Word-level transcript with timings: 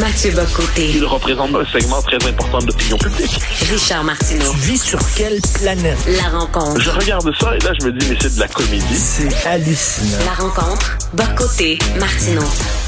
Mathieu 0.00 0.30
Bocoté. 0.32 0.90
Il 0.94 1.04
représente 1.04 1.54
un 1.54 1.64
segment 1.66 2.00
très 2.02 2.16
important 2.28 2.58
de 2.58 2.66
l'opinion 2.68 2.96
publique. 2.96 3.38
Richard 3.70 4.02
Martineau. 4.04 4.50
Tu 4.52 4.58
vis 4.58 4.78
sur 4.82 4.98
quelle 5.16 5.38
planète? 5.60 5.98
La 6.06 6.38
rencontre. 6.38 6.80
Je 6.80 6.90
regarde 6.90 7.30
ça 7.38 7.54
et 7.54 7.58
là, 7.64 7.72
je 7.78 7.86
me 7.86 7.92
dis, 7.92 8.06
mais 8.08 8.16
c'est 8.20 8.34
de 8.34 8.40
la 8.40 8.48
comédie. 8.48 8.94
C'est 8.96 9.46
hallucinant. 9.46 10.24
La 10.24 10.32
rencontre. 10.42 10.98
Bocoté. 11.12 11.78
Martineau. 11.98 12.42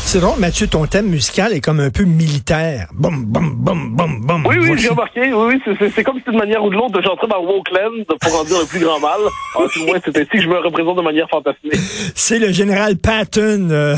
C'est 0.05 0.20
drôle, 0.20 0.38
Mathieu, 0.38 0.66
ton 0.66 0.87
thème 0.87 1.06
musical 1.09 1.52
est 1.52 1.61
comme 1.61 1.80
un 1.80 1.91
peu 1.91 2.05
militaire. 2.05 2.88
Bum, 2.95 3.24
bum, 3.24 3.55
bum, 3.56 3.95
bum, 3.97 4.20
bum. 4.27 4.47
Oui, 4.47 4.56
oui, 4.60 4.79
j'ai 4.79 4.88
remarqué. 4.88 5.33
Oui, 5.33 5.55
oui, 5.66 5.77
c'est- 5.95 6.02
comme 6.05 6.19
si 6.19 6.30
d'une 6.30 6.38
manière 6.38 6.62
ou 6.65 6.70
de 6.70 6.74
l'autre, 6.74 7.01
j'entrais 7.05 7.29
dans 7.29 7.41
Wokeland 7.45 8.05
pour 8.20 8.41
en 8.41 8.45
dire 8.45 8.59
le 8.59 8.66
plus 8.66 8.80
grand 8.80 8.98
mal. 9.01 9.20
En 9.56 9.66
tout 9.69 9.84
moins, 9.87 9.98
c'est 10.05 10.16
ainsi 10.16 10.29
que 10.29 10.42
je 10.42 10.48
me 10.48 10.59
représente 10.59 10.97
de 10.97 11.02
manière 11.02 11.29
fantasmée. 11.30 11.73
C'est 12.15 12.38
le 12.38 12.52
général 12.52 12.97
Patton. 12.97 13.69
euh, 13.70 13.97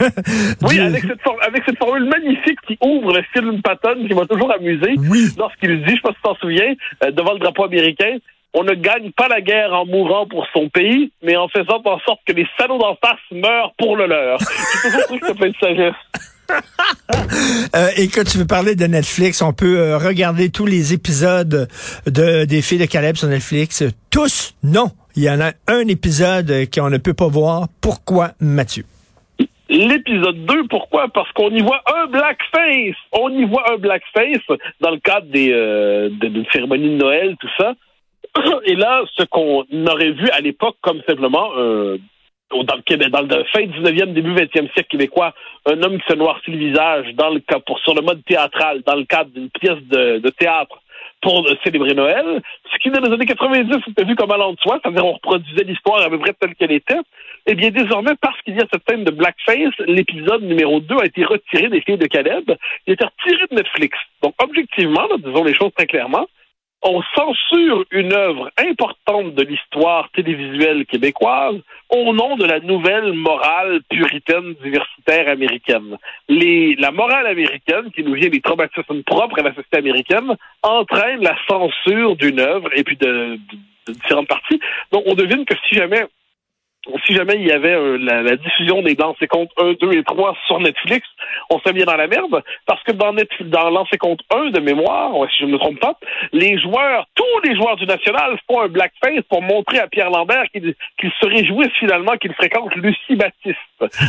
Oui, 0.62 0.74
du- 0.74 0.80
avec 0.80 1.02
cette, 1.02 1.20
for- 1.22 1.38
avec 1.46 1.62
cette 1.66 1.78
formule 1.78 2.04
magnifique 2.08 2.58
qui 2.66 2.78
ouvre 2.82 3.12
le 3.14 3.22
film 3.32 3.60
Patton, 3.62 4.06
qui 4.06 4.14
m'a 4.14 4.26
toujours 4.26 4.52
amusé. 4.52 4.94
Oui. 4.98 5.26
Lorsqu'il 5.38 5.78
dit, 5.84 5.90
je 5.90 5.94
sais 5.96 6.00
pas 6.02 6.10
si 6.10 6.16
tu 6.16 6.22
t'en 6.22 6.34
souviens, 6.36 6.74
euh, 7.04 7.10
devant 7.10 7.32
le 7.34 7.38
drapeau 7.38 7.64
américain, 7.64 8.16
on 8.54 8.64
ne 8.64 8.74
gagne 8.74 9.12
pas 9.12 9.28
la 9.28 9.40
guerre 9.40 9.72
en 9.72 9.86
mourant 9.86 10.26
pour 10.26 10.44
son 10.52 10.68
pays, 10.68 11.12
mais 11.22 11.36
en 11.36 11.46
faisant 11.48 11.80
en 11.84 11.98
sorte 12.00 12.20
que 12.26 12.32
les 12.32 12.46
salauds 12.58 12.78
d'en 12.78 12.96
face 12.96 13.20
meurent 13.30 13.72
pour 13.78 13.96
le 13.96 14.06
leur. 14.06 14.38
J'ai 14.82 14.90
toujours 14.90 15.02
trouvé 15.04 15.20
que 15.20 15.26
ça 15.26 15.34
plein 15.34 15.48
de 15.50 15.56
sagesse. 15.60 15.94
Euh, 17.76 17.88
et 17.96 18.08
que 18.08 18.20
tu 18.22 18.38
veux 18.38 18.46
parler 18.46 18.74
de 18.74 18.84
Netflix, 18.86 19.40
on 19.40 19.52
peut 19.52 19.78
euh, 19.78 19.98
regarder 19.98 20.50
tous 20.50 20.66
les 20.66 20.92
épisodes 20.92 21.68
de 22.06 22.44
des 22.44 22.60
filles 22.62 22.78
de 22.78 22.86
Caleb 22.86 23.14
sur 23.14 23.28
Netflix. 23.28 23.84
Tous, 24.10 24.54
non. 24.64 24.90
Il 25.14 25.22
y 25.22 25.30
en 25.30 25.40
a 25.40 25.52
un 25.68 25.86
épisode 25.86 26.50
euh, 26.50 26.66
qu'on 26.72 26.90
ne 26.90 26.98
peut 26.98 27.14
pas 27.14 27.28
voir. 27.28 27.68
Pourquoi, 27.80 28.32
Mathieu? 28.40 28.84
L'épisode 29.70 30.46
2, 30.46 30.66
pourquoi? 30.68 31.06
Parce 31.08 31.30
qu'on 31.30 31.50
y 31.50 31.60
voit 31.60 31.80
un 31.86 32.06
blackface. 32.06 32.96
On 33.12 33.30
y 33.30 33.44
voit 33.44 33.72
un 33.72 33.76
blackface 33.76 34.42
dans 34.80 34.90
le 34.90 34.98
cadre 34.98 35.28
euh, 35.36 36.08
d'une 36.10 36.44
cérémonie 36.52 36.90
de 36.90 36.96
Noël, 36.96 37.36
tout 37.40 37.48
ça. 37.56 37.74
Et 38.64 38.74
là, 38.74 39.04
ce 39.16 39.22
qu'on 39.24 39.64
aurait 39.86 40.10
vu 40.10 40.28
à 40.30 40.40
l'époque 40.40 40.76
comme 40.82 41.00
simplement 41.06 41.52
euh, 41.56 41.98
dans 42.50 42.74
le 42.74 43.08
dans 43.10 43.20
le 43.20 43.44
fin 43.44 43.60
19e, 43.60 44.12
début 44.12 44.34
20e 44.34 44.72
siècle 44.72 44.88
québécois, 44.90 45.34
un 45.66 45.80
homme 45.84 46.00
qui 46.00 46.06
se 46.08 46.16
noircit 46.16 46.50
le 46.50 46.58
visage 46.58 47.14
dans 47.14 47.30
le 47.30 47.40
pour 47.64 47.78
sur 47.78 47.94
le 47.94 48.02
mode 48.02 48.24
théâtral, 48.24 48.82
dans 48.84 48.96
le 48.96 49.04
cadre 49.04 49.30
d'une 49.30 49.50
pièce 49.50 49.78
de, 49.88 50.28
théâtre 50.30 50.80
pour 51.22 51.48
célébrer 51.62 51.94
Noël. 51.94 52.42
Ce 52.72 52.78
qui, 52.78 52.90
dans 52.90 53.00
les 53.00 53.12
années 53.12 53.26
90, 53.26 53.72
était 53.88 54.04
vu 54.04 54.16
comme 54.16 54.32
allant 54.32 54.52
de 54.52 54.58
soi, 54.58 54.80
c'est-à-dire 54.82 55.06
on 55.06 55.12
reproduisait 55.12 55.62
l'histoire 55.62 56.02
à 56.02 56.10
peu 56.10 56.18
près 56.18 56.32
telle 56.32 56.56
qu'elle 56.56 56.72
était. 56.72 56.98
Eh 57.46 57.54
bien, 57.54 57.70
désormais, 57.70 58.14
parce 58.20 58.40
qu'il 58.42 58.56
y 58.56 58.60
a 58.60 58.66
cette 58.72 58.82
scène 58.88 59.04
de 59.04 59.10
blackface, 59.10 59.74
l'épisode 59.86 60.42
numéro 60.42 60.80
2 60.80 60.96
a 61.00 61.06
été 61.06 61.24
retiré 61.24 61.68
des 61.68 61.80
filles 61.80 61.98
de 61.98 62.06
Caleb. 62.06 62.52
Il 62.86 62.90
a 62.90 62.94
été 62.94 63.04
retiré 63.04 63.46
de 63.50 63.54
Netflix. 63.56 63.98
Donc, 64.22 64.34
objectivement, 64.42 65.06
là, 65.08 65.16
disons 65.18 65.44
les 65.44 65.54
choses 65.54 65.72
très 65.74 65.86
clairement, 65.86 66.26
on 66.82 67.02
censure 67.14 67.84
une 67.90 68.12
œuvre 68.14 68.50
importante 68.56 69.34
de 69.34 69.42
l'histoire 69.42 70.08
télévisuelle 70.12 70.86
québécoise 70.86 71.56
au 71.90 72.14
nom 72.14 72.36
de 72.36 72.46
la 72.46 72.60
nouvelle 72.60 73.12
morale 73.12 73.80
puritaine 73.90 74.54
diversitaire 74.62 75.28
américaine. 75.28 75.98
La 76.28 76.90
morale 76.90 77.26
américaine, 77.26 77.90
qui 77.94 78.02
nous 78.02 78.14
vient 78.14 78.30
des 78.30 78.40
traumatismes 78.40 79.02
propres 79.02 79.40
à 79.40 79.42
la 79.42 79.54
société 79.54 79.76
américaine, 79.76 80.36
entraîne 80.62 81.20
la 81.22 81.36
censure 81.48 82.16
d'une 82.16 82.40
œuvre 82.40 82.70
et 82.74 82.82
puis 82.82 82.96
de 82.96 83.38
différentes 83.86 84.28
parties. 84.28 84.60
Donc, 84.92 85.02
on 85.06 85.14
devine 85.14 85.44
que 85.44 85.54
si 85.68 85.74
jamais 85.74 86.06
si 87.06 87.14
jamais 87.14 87.34
il 87.36 87.46
y 87.46 87.52
avait 87.52 87.74
euh, 87.74 87.98
la, 87.98 88.22
la 88.22 88.36
diffusion 88.36 88.82
des 88.82 88.94
Dans 88.94 89.14
ses 89.20 89.26
comptes 89.26 89.50
1, 89.58 89.74
2 89.80 89.92
et 89.92 90.02
3 90.04 90.36
sur 90.46 90.60
Netflix, 90.60 91.06
on 91.50 91.58
serait 91.60 91.72
bien 91.72 91.84
dans 91.84 91.96
la 91.96 92.06
merde, 92.06 92.42
parce 92.66 92.82
que 92.84 92.92
dans, 92.92 93.12
Netflix, 93.12 93.50
dans 93.50 93.68
Lancer 93.70 93.98
compte 93.98 94.20
1 94.34 94.50
de 94.50 94.60
mémoire, 94.60 95.12
si 95.30 95.42
je 95.42 95.46
ne 95.46 95.52
me 95.52 95.58
trompe 95.58 95.78
pas, 95.78 95.94
les 96.32 96.58
joueurs, 96.58 97.06
tous 97.14 97.48
les 97.48 97.54
joueurs 97.54 97.76
du 97.76 97.86
National 97.86 98.38
font 98.50 98.60
un 98.62 98.68
blackface 98.68 99.22
pour 99.28 99.42
montrer 99.42 99.78
à 99.78 99.88
Pierre 99.88 100.10
Lambert 100.10 100.44
qu'il 100.52 100.74
qu'il 100.98 101.10
se 101.20 101.26
réjouisse 101.26 101.72
finalement 101.78 102.16
qu'il 102.16 102.32
fréquente 102.34 102.74
Lucie 102.76 103.16
Baptiste, 103.16 103.58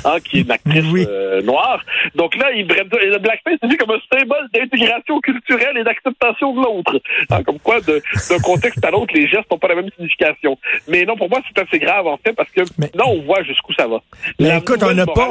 hein, 0.06 0.18
qui 0.24 0.40
est 0.40 0.42
une 0.42 0.52
actrice 0.52 0.86
Oui. 0.92 1.06
euh, 1.08 1.42
noire. 1.42 1.84
Donc 2.16 2.36
là, 2.38 2.52
il, 2.54 2.66
le 2.68 3.18
blackface, 3.18 3.58
c'est 3.62 3.70
vu 3.70 3.78
comme 3.78 3.92
un 3.92 4.18
symbole 4.18 4.48
d'intégration 4.54 5.20
culturelle 5.20 5.78
et 5.78 5.84
d'acceptation 5.84 6.54
de 6.54 6.62
l'autre. 6.62 7.02
Hein, 7.30 7.44
comme 7.44 7.60
quoi, 7.60 7.80
d'un 7.82 8.40
contexte 8.44 8.84
à 8.86 8.92
l'autre, 8.92 9.14
les 9.14 9.28
gestes 9.28 9.50
n'ont 9.52 9.58
pas 9.60 9.68
la 9.68 9.76
même 9.76 9.90
signification. 9.96 10.58
Mais 10.88 11.04
non, 11.04 11.16
pour 11.18 11.30
moi, 11.30 11.40
c'est 11.48 11.62
assez 11.62 11.80
grave, 11.80 12.08
en 12.08 12.18
fait, 12.18 12.34
parce 12.34 12.50
que 12.52 12.61
Mais- 12.78 12.92
là, 12.94 13.04
on 13.08 13.22
voit 13.24 13.44
jusqu'où 13.44 13.74
ça 13.74 13.88
va. 13.88 14.02
Mais 14.40 14.58
écoute, 14.58 14.82
on 14.84 14.94
n'a 14.94 15.06
pas- 15.14 15.30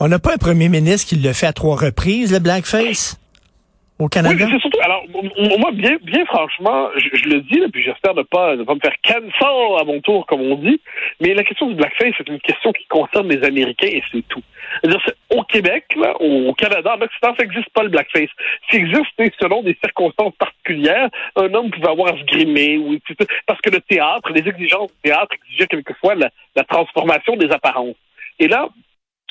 On 0.00 0.06
n'a 0.08 0.18
pas 0.20 0.34
un 0.34 0.36
premier 0.38 0.68
ministre 0.68 1.08
qui 1.08 1.16
le 1.16 1.32
fait 1.32 1.46
à 1.46 1.52
trois 1.52 1.76
reprises, 1.76 2.32
le 2.32 2.38
blackface, 2.38 3.17
au 3.98 4.08
Canada? 4.08 4.46
c'est 4.50 4.60
surtout. 4.60 4.78
Alors, 4.82 5.04
moi, 5.58 5.70
bien, 5.72 5.96
bien 6.02 6.24
franchement, 6.26 6.88
je, 6.96 7.08
je 7.14 7.28
le 7.28 7.40
dis, 7.42 7.58
là, 7.58 7.66
puis 7.72 7.82
j'espère 7.82 8.14
ne 8.14 8.22
pas, 8.22 8.56
ne 8.56 8.62
pas 8.64 8.74
me 8.74 8.80
faire 8.80 8.94
cancel 9.04 9.80
à 9.80 9.84
mon 9.84 10.00
tour, 10.00 10.26
comme 10.26 10.40
on 10.40 10.56
dit. 10.56 10.80
Mais 11.20 11.34
la 11.34 11.42
question 11.44 11.66
du 11.68 11.74
blackface, 11.74 12.14
c'est 12.16 12.28
une 12.28 12.40
question 12.40 12.72
qui 12.72 12.86
concerne 12.86 13.28
les 13.28 13.44
Américains 13.44 13.88
et 13.90 14.02
c'est 14.12 14.26
tout. 14.28 14.42
C'est-à-dire, 14.80 15.00
c'est- 15.04 15.36
au 15.36 15.42
Québec, 15.42 15.84
là, 15.96 16.14
au, 16.20 16.52
Canada, 16.54 16.96
en 16.96 17.02
Occident, 17.02 17.34
ça 17.36 17.44
n'existe 17.44 17.70
pas 17.70 17.82
le 17.82 17.88
blackface. 17.90 18.30
Ce 18.64 18.70
qui 18.70 18.76
existe, 18.76 19.06
c'est 19.18 19.32
selon 19.40 19.62
des 19.62 19.76
circonstances 19.82 20.34
particulières, 20.38 21.08
un 21.36 21.52
homme 21.54 21.70
pouvait 21.70 21.90
avoir 21.90 22.14
à 22.14 22.18
se 22.18 22.24
grimer, 22.24 22.78
ou, 22.78 22.96
parce 23.46 23.60
que 23.60 23.70
le 23.70 23.80
théâtre, 23.80 24.30
les 24.32 24.46
exigences 24.48 24.92
du 24.92 25.10
théâtre 25.10 25.34
exigeaient 25.34 25.66
quelquefois 25.66 26.14
la, 26.14 26.30
la 26.56 26.64
transformation 26.64 27.36
des 27.36 27.50
apparences. 27.50 27.96
Et 28.38 28.48
là, 28.48 28.68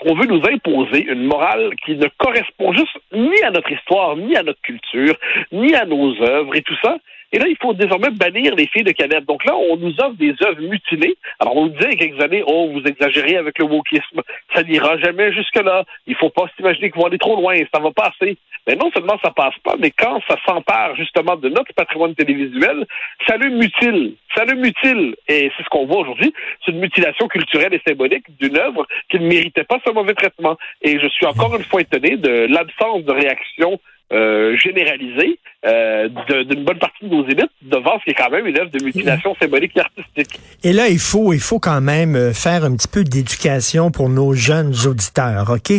on 0.06 0.16
veut 0.16 0.28
nous 0.28 0.42
imposer 0.48 1.06
une 1.06 1.24
morale 1.24 1.72
qui 1.86 1.96
ne 1.96 2.08
correspond 2.18 2.74
juste 2.74 2.98
ni 3.12 3.42
à 3.44 3.52
notre 3.52 3.72
histoire, 3.72 4.16
ni 4.16 4.36
à 4.36 4.44
notre 4.44 4.62
culture, 4.62 5.16
ni 5.52 5.74
à 5.76 5.86
nos 5.86 6.14
œuvres 6.22 6.56
et 6.56 6.62
tout 6.62 6.78
ça. 6.84 6.98
Et 7.32 7.40
là, 7.40 7.46
il 7.48 7.58
faut 7.62 7.74
désormais 7.74 8.10
bannir 8.12 8.56
les 8.56 8.68
filles 8.68 8.84
de 8.84 8.92
Caleb. 8.92 9.26
Donc 9.26 9.44
là, 9.46 9.56
on 9.56 9.78
nous 9.78 9.94
offre 10.00 10.16
des 10.16 10.34
œuvres 10.44 10.62
mutilées. 10.62 11.18
Alors, 11.40 11.58
on 11.58 11.66
nous 11.66 11.72
disait 11.72 11.90
il 11.92 12.00
y 12.00 12.04
a 12.04 12.08
quelques 12.08 12.24
années, 12.24 12.44
oh, 12.46 12.70
vous 12.72 12.84
exagérez 12.84 13.38
avec 13.38 13.60
le 13.60 13.66
wokisme. 13.66 14.22
Ça 14.54 14.64
n'ira 14.64 14.98
jamais 14.98 15.34
jusque-là. 15.34 15.84
Il 16.06 16.16
faut 16.16 16.30
pas 16.30 16.46
s'imaginer 16.56 16.90
qu'ils 16.90 17.02
vont 17.02 17.08
aller 17.08 17.18
trop 17.18 17.36
loin. 17.36 17.56
Ça 17.74 17.82
va 17.82 17.92
passer. 17.92 18.38
Mais 18.68 18.76
non 18.76 18.92
seulement 18.92 19.18
ça 19.24 19.32
passe 19.32 19.58
pas, 19.64 19.76
mais 19.80 19.92
quand 19.92 20.20
ça 20.28 20.36
s'empare 20.46 20.94
justement 20.98 21.38
de 21.38 21.48
notre 21.48 21.74
patrimoine 21.74 22.14
télévisuel, 22.16 22.86
ça 23.26 23.38
le 23.38 23.50
mutile. 23.50 24.16
Ça 24.36 24.44
le 24.44 24.56
mutile. 24.56 25.16
Et 25.30 25.50
c'est 25.56 25.64
ce 25.64 25.70
qu'on 25.70 25.86
voit 25.86 26.00
aujourd'hui. 26.00 26.34
C'est 26.66 26.72
une 26.72 26.80
mutilation 26.80 27.30
culturelle 27.30 27.74
et 27.74 27.82
symbolique 27.88 28.26
d'une 28.40 28.58
œuvre 28.58 28.86
qui 29.10 29.20
ne 29.20 29.28
méritait 29.28 29.64
pas 29.64 29.80
ce 29.86 29.92
mauvais 29.92 30.14
traitement. 30.14 30.58
Et 30.82 31.00
je 31.00 31.08
suis 31.08 31.26
encore 31.26 31.56
une 31.56 31.64
fois 31.64 31.80
étonné 31.80 32.18
de 32.18 32.48
l'absence 32.50 33.04
de 33.04 33.12
réaction 33.14 33.80
euh, 34.14 34.56
généralisée 34.56 35.38
euh, 35.66 36.08
d'une 36.46 36.64
bonne 36.64 36.80
partie 36.80 37.04
de 37.04 37.10
nos 37.10 37.26
élites 37.26 37.52
devant 37.62 38.00
ce 38.00 38.06
qui 38.06 38.12
est 38.12 38.14
quand 38.14 38.30
même 38.30 38.48
une 38.48 38.58
œuvre 38.58 38.72
de 38.72 38.82
mutilation 38.82 39.36
symbolique 39.42 39.74
et 39.76 39.82
artistique. 39.82 40.40
Et 40.64 40.72
là, 40.72 40.88
il 40.88 41.00
faut, 41.00 41.34
il 41.34 41.42
faut 41.42 41.60
quand 41.60 41.82
même 41.82 42.16
euh, 42.16 42.32
faire 42.32 42.64
un 42.64 42.74
petit 42.78 42.88
peu 42.88 43.04
d'éducation 43.04 43.92
pour 43.92 44.08
nos 44.08 44.34
jeunes 44.34 44.74
auditeurs, 44.86 45.50
OK? 45.50 45.74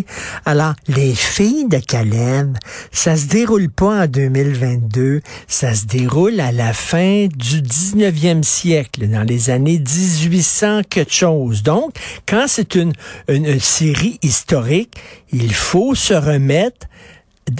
Alors, 0.44 0.74
les 0.88 1.14
filles 1.14 1.68
de 1.68 1.78
Caleb, 1.78 2.58
ça 2.90 3.16
se 3.16 3.28
déroule 3.28 3.70
pas 3.70 4.02
en 4.02 4.06
2022, 4.06 5.22
ça 5.46 5.72
se 5.72 5.86
déroule 5.86 6.38
à 6.40 6.52
la 6.52 6.74
fin 6.74 7.28
du 7.34 7.62
19e 7.62 8.42
siècle, 8.42 9.08
dans 9.08 9.26
les 9.26 9.48
années 9.48 9.78
1800 9.78 10.82
quelque 10.90 11.14
chose. 11.14 11.62
Donc, 11.62 11.92
quand 12.28 12.44
c'est 12.46 12.74
une, 12.74 12.92
une 13.28 13.58
série 13.58 14.18
historique, 14.22 14.92
il 15.32 15.54
faut 15.54 15.94
se 15.94 16.12
remettre 16.12 16.88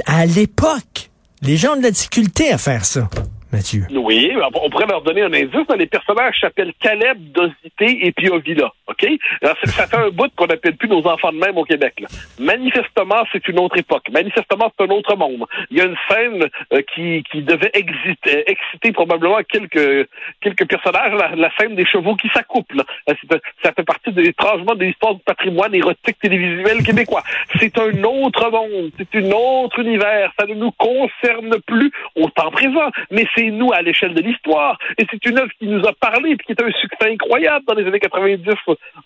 à 0.07 0.27
l'époque. 0.27 1.11
Les 1.43 1.57
gens 1.57 1.75
ont 1.75 1.77
de 1.77 1.83
la 1.83 1.91
difficulté 1.91 2.53
à 2.53 2.59
faire 2.59 2.85
ça, 2.85 3.09
Mathieu. 3.53 3.83
Oui, 3.91 4.33
on 4.55 4.69
pourrait 4.71 4.87
leur 4.87 5.03
donner 5.03 5.23
un 5.23 5.33
indice. 5.33 5.55
Les 5.79 5.87
personnages 5.87 6.37
s'appellent 6.41 6.73
Caleb, 6.81 7.19
Dosité 7.33 8.07
et 8.07 8.13
Piovila. 8.13 8.73
OK? 8.89 9.07
Alors, 9.43 9.57
ça- 9.65 9.87
fait 9.87 9.97
un 9.97 10.11
bout 10.11 10.31
qu'on 10.37 10.47
n'appelle 10.47 10.77
plus 10.77 10.89
nos 10.89 11.07
enfants 11.07 11.33
de 11.33 11.39
même 11.39 11.57
au 11.57 11.65
Québec. 11.65 12.05
Manifestement, 12.39 13.25
c'est 13.33 13.47
une 13.49 13.59
autre 13.59 13.79
époque. 13.79 14.05
Manifestement, 14.13 14.71
c'est 14.77 14.85
un 14.85 14.91
autre 14.91 15.17
monde. 15.17 15.45
Il 15.71 15.79
y 15.79 15.81
a 15.81 15.85
une 15.85 15.97
scène 16.11 16.47
euh, 16.73 16.83
qui, 16.95 17.23
qui 17.31 17.43
devait 17.43 17.71
exciter, 17.75 18.45
exciter 18.51 18.93
probablement 18.93 19.39
quelques, 19.49 20.09
quelques 20.41 20.67
personnages, 20.67 21.13
la, 21.37 21.51
scène 21.59 21.75
des 21.75 21.87
chevaux 21.87 22.17
qui 22.17 22.29
s'accouplent. 22.35 22.85
Euh, 23.09 23.15
Ça 23.63 23.73
fait 23.73 23.85
partie 23.85 24.11
étrangement 24.17 24.75
de 24.75 24.85
l'histoire 24.85 25.15
du 25.15 25.23
patrimoine 25.23 25.75
érotique 25.75 26.19
télévisuel 26.21 26.83
québécois. 26.83 27.23
C'est 27.59 27.77
un 27.79 28.03
autre 28.05 28.51
monde, 28.51 28.91
c'est 28.99 29.19
un 29.19 29.31
autre 29.31 29.79
univers. 29.81 30.33
Ça 30.39 30.47
ne 30.47 30.55
nous 30.55 30.73
concerne 30.73 31.61
plus 31.67 31.91
au 32.17 32.29
temps 32.31 32.51
présent, 32.51 32.91
mais 33.11 33.27
nous 33.47 33.73
à 33.73 33.83
l'échelle 33.83 34.15
de 34.15 34.23
l'histoire. 34.23 34.79
Et 34.99 35.07
c'est 35.11 35.25
une 35.27 35.39
œuvre 35.39 35.51
qui 35.59 35.67
nous 35.67 35.85
a 35.87 35.93
parlé 35.93 36.31
et 36.31 36.37
qui 36.37 36.53
est 36.53 36.63
un 36.63 36.71
succès 36.73 37.13
incroyable 37.13 37.65
dans 37.67 37.75
les 37.75 37.87
années 37.87 38.01
90. 38.01 38.45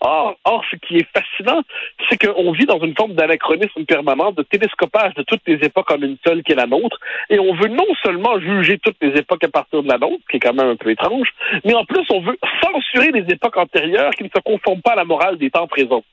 Or, 0.01 0.35
or 0.43 0.63
ce 0.69 0.75
qui 0.77 0.97
est 0.97 1.07
fascinant, 1.13 1.61
c'est 2.09 2.17
qu'on 2.17 2.51
vit 2.51 2.65
dans 2.65 2.79
une 2.79 2.95
forme 2.95 3.13
d'anachronisme 3.13 3.85
permanent, 3.85 4.31
de 4.31 4.43
télescopage 4.43 5.13
de 5.15 5.23
toutes 5.23 5.41
les 5.47 5.55
époques 5.65 5.91
en 5.91 6.01
une 6.01 6.17
seule 6.25 6.43
qui 6.43 6.51
est 6.51 6.55
la 6.55 6.67
nôtre. 6.67 6.97
Et 7.29 7.39
on 7.39 7.53
veut 7.53 7.69
non 7.69 7.87
seulement 8.03 8.39
juger 8.39 8.79
toutes 8.79 8.97
les 9.01 9.19
époques 9.19 9.43
à 9.43 9.49
partir 9.49 9.83
de 9.83 9.87
la 9.87 9.97
nôtre, 9.97 10.23
qui 10.29 10.37
est 10.37 10.39
quand 10.39 10.53
même 10.53 10.69
un 10.69 10.75
peu 10.75 10.89
étrange, 10.89 11.27
mais 11.63 11.73
en 11.73 11.85
plus, 11.85 12.05
on 12.09 12.21
veut 12.21 12.37
censurer 12.61 13.11
les 13.11 13.31
époques 13.33 13.57
antérieures 13.57 14.11
qui 14.11 14.23
ne 14.23 14.29
se 14.29 14.41
conforment 14.43 14.81
pas 14.81 14.93
à 14.93 14.95
la 14.95 15.05
morale 15.05 15.37
des 15.37 15.49
temps 15.49 15.67
présents. 15.67 16.03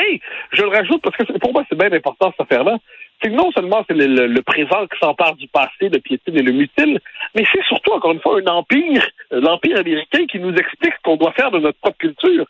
Et 0.00 0.20
je 0.52 0.62
le 0.62 0.68
rajoute 0.68 1.02
parce 1.02 1.16
que 1.16 1.38
pour 1.38 1.52
moi, 1.52 1.64
c'est 1.68 1.78
bien 1.78 1.92
important 1.92 2.32
cette 2.32 2.40
affaire-là. 2.40 2.78
c'est 3.22 3.30
que 3.30 3.34
non 3.34 3.50
seulement 3.52 3.84
c'est 3.88 3.94
le, 3.94 4.26
le, 4.26 4.42
présent 4.42 4.86
qui 4.86 4.98
s'empare 4.98 5.34
du 5.36 5.48
passé, 5.48 5.88
le 5.88 5.98
piétine 5.98 6.36
et 6.36 6.42
le 6.42 6.52
mutile, 6.52 7.00
mais 7.34 7.44
c'est 7.52 7.64
surtout, 7.64 7.92
encore 7.92 8.12
une 8.12 8.20
fois, 8.20 8.38
un 8.40 8.46
empire, 8.46 9.06
l'empire 9.30 9.78
américain 9.78 10.26
qui 10.26 10.38
nous 10.38 10.54
explique 10.54 10.94
ce 10.94 11.02
qu'on 11.02 11.16
doit 11.16 11.32
faire 11.32 11.50
de 11.50 11.58
notre 11.58 11.78
propre 11.78 11.98
culture. 11.98 12.46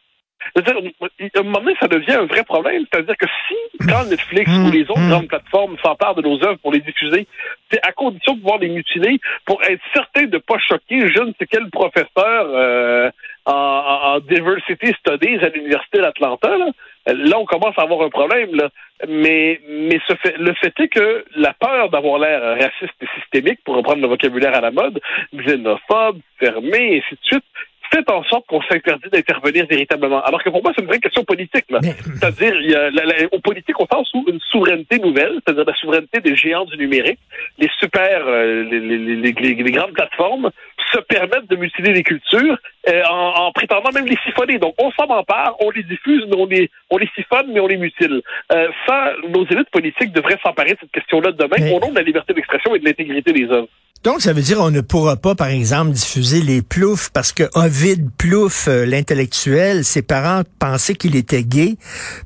à 0.56 0.60
un 0.60 1.42
moment 1.42 1.60
donné, 1.60 1.74
ça 1.80 1.88
devient 1.88 2.12
un 2.12 2.26
vrai 2.26 2.44
problème. 2.44 2.84
C'est-à-dire 2.92 3.16
que 3.16 3.26
si, 3.48 3.88
quand 3.88 4.04
Netflix 4.04 4.50
ou 4.50 4.70
les 4.70 4.82
autres 4.82 5.08
grandes 5.08 5.28
plateformes 5.28 5.76
s'emparent 5.82 6.14
de 6.14 6.22
nos 6.22 6.42
œuvres 6.44 6.58
pour 6.58 6.72
les 6.72 6.80
diffuser, 6.80 7.26
c'est 7.70 7.84
à 7.86 7.92
condition 7.92 8.34
de 8.34 8.40
pouvoir 8.40 8.58
les 8.58 8.68
mutiler 8.68 9.18
pour 9.46 9.62
être 9.64 9.82
certain 9.94 10.24
de 10.24 10.36
ne 10.36 10.38
pas 10.38 10.58
choquer 10.58 11.08
je 11.08 11.22
ne 11.22 11.32
sais 11.38 11.46
quel 11.46 11.70
professeur 11.70 12.46
euh, 12.50 13.10
en, 13.46 13.52
en, 13.52 14.20
Diversity 14.20 14.92
Studies 15.00 15.38
à 15.44 15.48
l'Université 15.48 15.98
d'Atlanta. 15.98 16.56
Là. 16.56 16.66
Là, 17.14 17.38
on 17.38 17.44
commence 17.44 17.78
à 17.78 17.82
avoir 17.82 18.02
un 18.02 18.10
problème. 18.10 18.55
Là. 18.55 18.70
Mais, 19.08 19.60
mais 19.69 19.99
le 20.38 20.55
fait 20.55 20.72
est 20.81 20.88
que 20.88 21.25
la 21.37 21.52
peur 21.55 21.90
d'avoir 21.90 22.19
l'air 22.19 22.40
raciste 22.40 22.96
et 23.00 23.06
systémique, 23.20 23.60
pour 23.64 23.76
reprendre 23.76 24.02
le 24.02 24.08
vocabulaire 24.08 24.55
à 24.55 24.60
la 24.60 24.70
mode, 24.70 25.00
xénophobe, 25.34 26.20
fermé, 26.38 26.94
et 26.94 26.99
ainsi 26.99 27.14
de 27.14 27.20
suite, 27.22 27.44
fait 27.93 28.11
en 28.11 28.23
sorte 28.25 28.46
qu'on 28.46 28.62
s'interdit 28.62 29.08
d'intervenir 29.11 29.67
véritablement. 29.67 30.23
Alors 30.23 30.43
que 30.43 30.50
pour 30.50 30.62
moi, 30.62 30.73
c'est 30.75 30.82
une 30.82 30.88
vraie 30.88 30.99
question 30.99 31.25
politique. 31.25 31.64
C'est-à-dire, 31.70 32.55
il 32.61 32.70
y 32.70 32.75
a 32.75 32.90
la, 32.90 33.05
la, 33.05 33.14
au 33.32 33.40
politique, 33.40 33.79
on 33.81 33.87
pense 33.87 34.08
sous 34.08 34.25
une 34.29 34.40
souveraineté 34.50 34.99
nouvelle, 34.99 35.35
c'est-à-dire 35.44 35.64
la 35.67 35.75
souveraineté 35.75 36.20
des 36.20 36.37
géants 36.37 36.64
du 36.64 36.76
numérique, 36.76 37.19
les 37.58 37.69
super, 37.79 38.26
euh, 38.26 38.64
les, 38.64 38.81
les, 38.81 38.99
les, 39.17 39.32
les, 39.55 39.73
grandes 39.73 39.93
plateformes 39.93 40.50
se 40.93 40.99
permettent 41.00 41.49
de 41.49 41.56
mutiler 41.56 41.93
les 41.93 42.02
cultures 42.02 42.58
euh, 42.88 43.02
en, 43.11 43.46
en, 43.46 43.52
prétendant 43.52 43.90
même 43.93 44.06
les 44.06 44.19
siphonner. 44.25 44.58
Donc, 44.58 44.75
on 44.79 44.90
s'en 44.93 45.05
empare, 45.05 45.56
on 45.61 45.70
les 45.70 45.82
diffuse, 45.82 46.25
mais 46.29 46.37
on 46.37 46.46
les, 46.46 46.70
on 46.90 46.99
les 46.99 47.08
siphonne, 47.14 47.50
mais 47.52 47.61
on 47.61 47.67
les 47.67 47.76
mutile. 47.76 48.23
Euh, 48.52 48.69
ça, 48.87 49.12
nos 49.29 49.44
élites 49.46 49.70
politiques 49.70 50.12
devraient 50.12 50.38
s'emparer 50.43 50.73
de 50.73 50.79
cette 50.81 50.93
question-là 50.93 51.32
demain 51.32 51.70
au 51.73 51.81
nom 51.81 51.90
de 51.90 51.96
la 51.96 52.02
liberté 52.02 52.32
d'expression 52.35 52.75
et 52.75 52.79
de 52.79 52.85
l'intégrité 52.85 53.32
des 53.32 53.50
œuvres. 53.50 53.69
Donc, 54.04 54.20
ça 54.20 54.32
veut 54.32 54.42
dire 54.42 54.58
on 54.60 54.70
ne 54.70 54.80
pourra 54.80 55.16
pas, 55.16 55.34
par 55.34 55.48
exemple, 55.48 55.90
diffuser 55.90 56.40
les 56.40 56.62
ploufs 56.62 57.10
parce 57.12 57.32
que 57.32 57.42
Ovid 57.54 58.10
Plouf, 58.16 58.68
euh, 58.68 58.86
l'intellectuel, 58.86 59.84
ses 59.84 60.02
parents 60.02 60.42
pensaient 60.60 60.94
qu'il 60.94 61.16
était 61.16 61.42
gay 61.42 61.74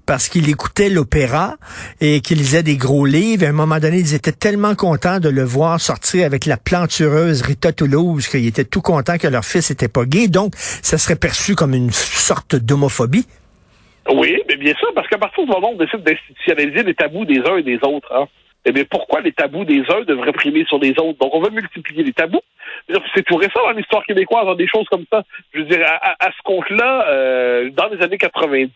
parce 0.04 0.28
qu'il 0.28 0.50
écoutait 0.50 0.90
l'opéra 0.90 1.56
et 2.02 2.20
qu'il 2.20 2.38
lisait 2.38 2.62
des 2.62 2.76
gros 2.76 3.06
livres. 3.06 3.46
à 3.46 3.48
un 3.48 3.52
moment 3.52 3.78
donné, 3.78 4.00
ils 4.00 4.14
étaient 4.14 4.32
tellement 4.32 4.74
contents 4.74 5.18
de 5.18 5.30
le 5.30 5.44
voir 5.44 5.80
sortir 5.80 6.26
avec 6.26 6.44
la 6.44 6.58
plantureuse 6.58 7.40
Rita 7.40 7.72
Toulouse 7.72 8.28
qu'ils 8.28 8.46
étaient 8.46 8.64
tout 8.64 8.82
contents 8.82 9.16
que 9.16 9.28
leur 9.28 9.44
fils 9.44 9.70
était 9.70 9.88
pas 9.88 10.04
gay. 10.04 10.28
Donc, 10.28 10.52
ça 10.56 10.98
serait 10.98 11.16
perçu 11.16 11.54
comme 11.54 11.72
une 11.72 11.90
sorte 11.90 12.54
d'homophobie. 12.54 13.26
Oui, 14.10 14.36
mais 14.46 14.56
bien 14.56 14.74
sûr, 14.74 14.92
parce 14.94 15.08
qu'à 15.08 15.16
partir 15.16 15.44
du 15.44 15.50
moment 15.50 15.70
où 15.70 15.74
on 15.74 15.78
décide 15.78 16.02
d'institutionnaliser 16.02 16.82
les 16.82 16.94
tabous 16.94 17.24
des 17.24 17.38
uns 17.38 17.56
et 17.56 17.62
des 17.62 17.78
autres, 17.82 18.12
hein, 18.14 18.26
eh 18.64 18.72
bien, 18.72 18.84
pourquoi 18.88 19.20
les 19.20 19.32
tabous 19.32 19.64
des 19.64 19.80
uns 19.90 20.02
devraient 20.06 20.32
primer 20.32 20.64
sur 20.66 20.78
les 20.78 20.90
autres? 20.90 21.18
Donc, 21.18 21.34
on 21.34 21.40
va 21.40 21.50
multiplier 21.50 22.04
les 22.04 22.12
tabous. 22.12 22.42
C'est 23.14 23.24
tout 23.24 23.36
récent 23.36 23.60
dans 23.62 23.72
l'histoire 23.72 24.04
québécoise, 24.04 24.46
dans 24.46 24.54
des 24.54 24.68
choses 24.68 24.86
comme 24.88 25.04
ça. 25.10 25.22
Je 25.52 25.60
veux 25.60 25.64
dire, 25.64 25.84
à, 25.84 26.30
ce 26.30 26.42
compte-là, 26.44 27.06
euh, 27.08 27.70
dans 27.70 27.88
les 27.88 28.02
années 28.02 28.18
90, 28.18 28.70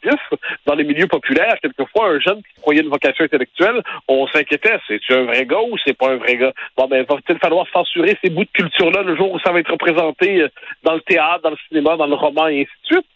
dans 0.67 0.75
les 0.75 0.85
milieux 0.85 1.07
populaires, 1.07 1.57
quelquefois, 1.63 2.09
un 2.09 2.21
jeune 2.21 2.39
qui 2.39 2.61
croyait 2.61 2.83
une 2.83 2.89
vocation 2.89 3.25
intellectuelle, 3.25 3.83
on 4.09 4.27
s'inquiétait, 4.29 4.79
c'est 4.89 5.01
un 5.11 5.25
vrai 5.25 5.47
gars 5.47 5.61
ou 5.61 5.77
c'est 5.85 5.97
pas 5.97 6.11
un 6.11 6.17
vrai 6.17 6.37
gars? 6.37 6.53
Bon, 6.77 6.87
ben, 6.89 7.05
va-t-il 7.09 7.39
falloir 7.39 7.67
censurer 7.73 8.17
ces 8.23 8.31
bouts 8.31 8.45
de 8.45 8.51
culture-là 8.53 9.03
le 9.03 9.17
jour 9.17 9.33
où 9.33 9.39
ça 9.41 9.53
va 9.53 9.61
être 9.61 9.71
représenté 9.71 10.43
euh, 10.43 10.49
dans 10.83 10.95
le 10.95 11.01
théâtre, 11.01 11.43
dans 11.43 11.51
le 11.51 11.59
cinéma, 11.69 11.97
dans 11.97 12.07
le 12.07 12.15
roman 12.15 12.49
et 12.49 12.63
ainsi 12.63 12.71
de 12.91 12.97
suite? 12.97 13.07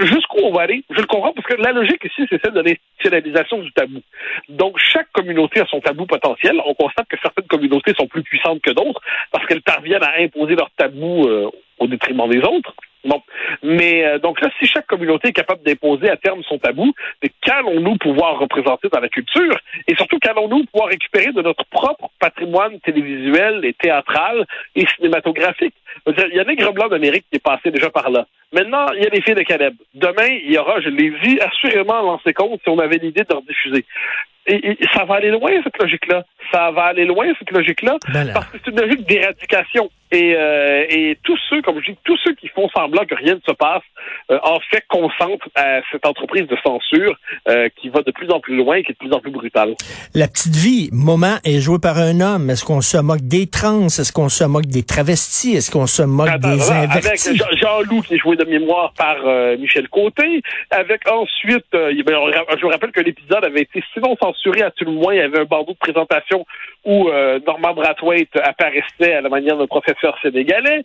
Jusqu'où 0.00 0.38
on 0.42 0.52
va 0.52 0.62
aller, 0.62 0.84
je 0.90 1.00
le 1.00 1.06
comprends, 1.06 1.32
parce 1.32 1.46
que 1.46 1.54
la 1.54 1.72
logique 1.72 2.04
ici, 2.04 2.26
c'est 2.28 2.42
celle 2.42 2.54
de 2.54 2.60
l'institutionnalisation 2.60 3.58
du 3.58 3.72
tabou. 3.72 4.00
Donc, 4.48 4.78
chaque 4.78 5.10
communauté 5.12 5.60
a 5.60 5.66
son 5.66 5.80
tabou 5.80 6.06
potentiel. 6.06 6.60
On 6.66 6.74
constate 6.74 7.06
que 7.08 7.16
certaines 7.22 7.46
communautés 7.46 7.94
sont 7.94 8.06
plus 8.06 8.22
puissantes 8.22 8.60
que 8.62 8.70
d'autres 8.70 9.00
parce 9.30 9.46
qu'elles 9.46 9.62
parviennent 9.62 10.02
à 10.02 10.14
imposer 10.18 10.56
leur 10.56 10.70
tabou 10.76 11.26
euh, 11.26 11.50
au 11.78 11.86
détriment 11.86 12.28
des 12.28 12.40
autres. 12.40 12.74
Bon. 13.04 13.22
Mais 13.62 14.04
euh, 14.04 14.18
donc 14.18 14.40
là, 14.40 14.50
si 14.58 14.66
chaque 14.66 14.86
communauté 14.86 15.28
est 15.28 15.32
capable 15.32 15.62
d'imposer 15.62 16.10
à 16.10 16.16
terme 16.16 16.42
son 16.42 16.58
tabou, 16.58 16.92
qu'allons-nous 17.40 17.96
pouvoir 17.96 18.38
représenter 18.38 18.88
dans 18.88 19.00
la 19.00 19.08
culture? 19.08 19.58
Et 19.88 19.94
surtout 19.96 20.18
qu'allons-nous 20.18 20.64
pouvoir 20.66 20.90
récupérer 20.90 21.32
de 21.32 21.40
notre 21.40 21.64
propre 21.64 22.10
patrimoine 22.18 22.78
télévisuel 22.80 23.64
et 23.64 23.72
théâtral 23.72 24.44
et 24.74 24.86
cinématographique? 24.96 25.74
Il 26.06 26.36
y 26.36 26.40
a 26.40 26.44
Nègre 26.44 26.72
Blanc 26.72 26.88
d'Amérique 26.88 27.24
qui 27.30 27.36
est 27.36 27.42
passé 27.42 27.70
déjà 27.70 27.90
par 27.90 28.10
là. 28.10 28.26
Maintenant, 28.52 28.86
il 28.96 29.02
y 29.02 29.06
a 29.06 29.10
les 29.10 29.20
filles 29.20 29.34
de 29.34 29.42
Caleb. 29.42 29.74
Demain, 29.94 30.38
il 30.44 30.52
y 30.52 30.58
aura, 30.58 30.80
je 30.80 30.88
l'ai 30.88 31.12
dit, 31.22 31.40
assurément 31.40 32.02
lancé 32.02 32.32
compte 32.32 32.60
si 32.62 32.68
on 32.68 32.78
avait 32.78 32.96
l'idée 32.96 33.22
de 33.22 33.32
leur 33.32 33.42
diffuser. 33.42 33.84
Et, 34.46 34.78
ça 34.94 35.04
va 35.04 35.16
aller 35.16 35.30
loin, 35.30 35.50
cette 35.62 35.78
logique-là. 35.80 36.24
Ça 36.50 36.70
va 36.70 36.84
aller 36.86 37.04
loin, 37.04 37.26
cette 37.38 37.50
logique-là, 37.50 37.98
ben 38.12 38.32
parce 38.32 38.46
que 38.46 38.58
c'est 38.64 38.70
une 38.70 38.80
logique 38.80 39.06
d'éradication. 39.06 39.90
Et, 40.12 40.34
euh, 40.34 40.86
et 40.88 41.16
tous 41.22 41.38
ceux, 41.48 41.62
comme 41.62 41.80
je 41.80 41.92
dis, 41.92 41.98
tous 42.04 42.18
ceux 42.24 42.34
qui 42.34 42.48
font 42.48 42.68
semblant 42.70 43.04
que 43.04 43.14
rien 43.14 43.34
ne 43.36 43.40
se 43.46 43.52
passe, 43.52 43.82
euh, 44.30 44.38
en 44.42 44.58
fait, 44.58 44.82
consentent 44.88 45.42
à 45.54 45.80
cette 45.92 46.04
entreprise 46.04 46.48
de 46.48 46.56
censure 46.64 47.16
euh, 47.48 47.68
qui 47.80 47.90
va 47.90 48.02
de 48.02 48.10
plus 48.10 48.28
en 48.30 48.40
plus 48.40 48.56
loin 48.56 48.76
et 48.76 48.82
qui 48.82 48.90
est 48.90 48.94
de 48.94 48.98
plus 48.98 49.12
en 49.12 49.20
plus 49.20 49.30
brutale. 49.30 49.74
La 50.14 50.26
petite 50.26 50.56
vie, 50.56 50.88
moment, 50.92 51.36
est 51.44 51.60
jouée 51.60 51.78
par 51.80 51.98
un 51.98 52.20
homme. 52.20 52.50
Est-ce 52.50 52.64
qu'on 52.64 52.80
se 52.80 52.96
moque 52.96 53.20
des 53.20 53.48
trans? 53.48 53.86
Est-ce 53.86 54.12
qu'on 54.12 54.28
se 54.28 54.42
moque 54.42 54.66
des 54.66 54.82
travestis? 54.82 55.54
Est-ce 55.54 55.70
qu'on 55.70 55.86
se 55.86 56.02
moque 56.02 56.38
des 56.40 56.70
invertis? 56.72 57.28
Avec 57.28 57.58
Jean-Loup, 57.60 58.02
qui 58.02 58.14
est 58.14 58.18
joué 58.18 58.34
de 58.34 58.44
mémoire 58.44 58.92
par 58.94 59.16
Michel 59.58 59.88
Côté. 59.88 60.42
Avec 60.70 61.08
ensuite, 61.08 61.66
ben, 61.70 61.92
je 61.92 62.60
vous 62.60 62.68
rappelle 62.68 62.90
que 62.90 63.00
l'épisode 63.00 63.44
avait 63.44 63.62
été 63.62 63.82
sinon 63.94 64.16
censuré 64.20 64.62
à 64.62 64.72
tout 64.72 64.84
le 64.84 64.92
moins. 64.92 65.14
Il 65.14 65.18
y 65.18 65.20
avait 65.20 65.40
un 65.40 65.44
bandeau 65.44 65.72
de 65.72 65.78
présentation 65.78 66.44
où 66.84 67.08
Norman 67.46 67.74
Brathwaite 67.74 68.36
apparaissait 68.42 69.14
à 69.14 69.20
la 69.20 69.28
manière 69.28 69.56
d'un 69.56 69.66
professeur 69.66 69.99
sénégalais. 70.22 70.84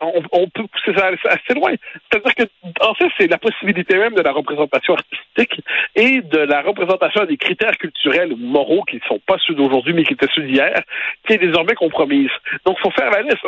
on, 0.00 0.22
on, 0.32 0.48
peut 0.48 0.66
pousser 0.66 0.96
ça 0.96 1.10
assez 1.28 1.54
loin. 1.54 1.72
C'est-à-dire 2.10 2.34
que, 2.34 2.42
en 2.80 2.94
fait, 2.94 3.08
c'est 3.18 3.26
la 3.26 3.38
possibilité 3.38 3.96
même 3.96 4.14
de 4.14 4.22
la 4.22 4.32
représentation 4.32 4.94
artistique 4.94 5.62
et 5.94 6.20
de 6.20 6.38
la 6.38 6.62
représentation 6.62 7.24
des 7.24 7.36
critères 7.36 7.76
culturels 7.78 8.34
moraux 8.36 8.82
qui 8.84 8.96
ne 8.96 9.00
sont 9.02 9.20
pas 9.26 9.36
ceux 9.46 9.54
d'aujourd'hui, 9.54 9.92
mais 9.94 10.04
qui 10.04 10.14
étaient 10.14 10.28
ceux 10.34 10.42
d'hier, 10.42 10.80
qui 11.26 11.34
est 11.34 11.38
désormais 11.38 11.74
compromise. 11.74 12.30
Donc, 12.64 12.76
il 12.78 12.82
faut 12.82 12.90
faire 12.90 13.10
la 13.10 13.22
liste. 13.22 13.38